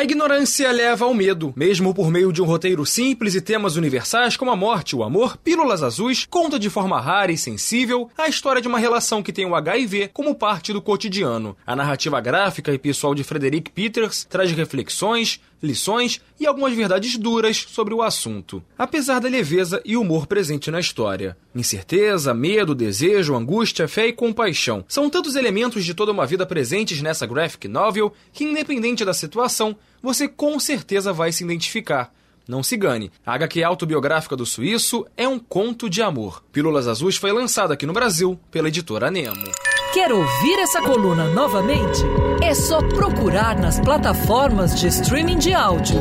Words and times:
A 0.00 0.02
ignorância 0.02 0.72
leva 0.72 1.04
ao 1.04 1.12
medo. 1.12 1.52
Mesmo 1.54 1.92
por 1.92 2.10
meio 2.10 2.32
de 2.32 2.40
um 2.40 2.46
roteiro 2.46 2.86
simples 2.86 3.34
e 3.34 3.40
temas 3.42 3.76
universais 3.76 4.34
como 4.34 4.50
a 4.50 4.56
morte, 4.56 4.96
o 4.96 5.02
amor, 5.02 5.36
pílulas 5.36 5.82
azuis, 5.82 6.24
conta 6.24 6.58
de 6.58 6.70
forma 6.70 6.98
rara 6.98 7.30
e 7.30 7.36
sensível 7.36 8.08
a 8.16 8.26
história 8.26 8.62
de 8.62 8.66
uma 8.66 8.78
relação 8.78 9.22
que 9.22 9.30
tem 9.30 9.44
o 9.44 9.54
HIV 9.54 10.08
como 10.14 10.34
parte 10.34 10.72
do 10.72 10.80
cotidiano. 10.80 11.54
A 11.66 11.76
narrativa 11.76 12.18
gráfica 12.18 12.72
e 12.72 12.78
pessoal 12.78 13.14
de 13.14 13.22
Frederick 13.22 13.70
Peters 13.72 14.24
traz 14.24 14.50
reflexões, 14.52 15.38
lições 15.62 16.18
e 16.38 16.46
algumas 16.46 16.72
verdades 16.74 17.18
duras 17.18 17.66
sobre 17.68 17.92
o 17.92 18.02
assunto, 18.02 18.62
apesar 18.78 19.20
da 19.20 19.28
leveza 19.28 19.82
e 19.84 19.98
humor 19.98 20.26
presente 20.26 20.70
na 20.70 20.80
história. 20.80 21.36
Incerteza, 21.54 22.32
medo, 22.32 22.74
desejo, 22.74 23.34
angústia, 23.34 23.86
fé 23.86 24.06
e 24.06 24.12
compaixão 24.12 24.82
são 24.88 25.10
tantos 25.10 25.36
elementos 25.36 25.84
de 25.84 25.92
toda 25.92 26.12
uma 26.12 26.26
vida 26.26 26.46
presentes 26.46 27.02
nessa 27.02 27.26
graphic 27.26 27.68
novel 27.68 28.12
que, 28.32 28.44
independente 28.44 29.04
da 29.04 29.12
situação, 29.12 29.76
você 30.02 30.28
com 30.28 30.58
certeza 30.58 31.12
vai 31.12 31.32
se 31.32 31.44
identificar. 31.44 32.12
Não 32.48 32.62
se 32.62 32.76
gane, 32.76 33.12
a 33.24 33.34
HQ 33.34 33.62
autobiográfica 33.62 34.34
do 34.34 34.44
suíço 34.44 35.06
é 35.16 35.28
um 35.28 35.38
conto 35.38 35.88
de 35.88 36.02
amor. 36.02 36.42
Pílulas 36.52 36.88
Azuis 36.88 37.16
foi 37.16 37.32
lançada 37.32 37.74
aqui 37.74 37.86
no 37.86 37.92
Brasil 37.92 38.38
pela 38.50 38.68
editora 38.68 39.10
Nemo. 39.10 39.52
Quer 39.92 40.12
ouvir 40.12 40.58
essa 40.58 40.80
coluna 40.80 41.28
novamente? 41.32 42.00
É 42.42 42.54
só 42.54 42.78
procurar 42.78 43.58
nas 43.58 43.78
plataformas 43.80 44.80
de 44.80 44.88
streaming 44.88 45.38
de 45.38 45.52
áudio. 45.52 46.00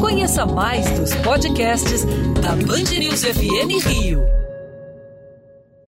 Conheça 0.00 0.46
mais 0.46 0.88
dos 0.98 1.14
podcasts 1.16 2.04
da 2.40 2.56
Band 2.56 2.98
News 2.98 3.24
FM 3.24 3.86
Rio. 3.86 4.43